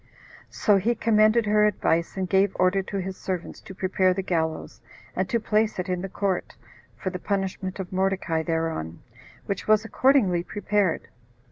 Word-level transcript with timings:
So 0.49 0.77
he 0.77 0.95
commended 0.95 1.45
her 1.45 1.63
advice, 1.67 2.17
and 2.17 2.27
gave 2.27 2.55
order 2.59 2.81
to 2.81 2.97
his 2.97 3.17
servants 3.17 3.61
to 3.61 3.75
prepare 3.75 4.15
the 4.15 4.23
gallows, 4.23 4.81
and 5.15 5.29
to 5.29 5.39
place 5.39 5.77
it 5.77 5.89
in 5.89 6.01
the 6.01 6.09
court, 6.09 6.55
for 6.97 7.11
the 7.11 7.19
punishment 7.19 7.79
of 7.79 7.93
Mordecai 7.93 8.41
thereon, 8.41 9.03
which 9.45 9.67
was 9.67 9.85
accordingly 9.85 10.41
prepared. 10.41 11.09